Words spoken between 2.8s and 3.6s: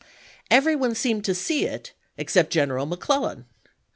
McClellan.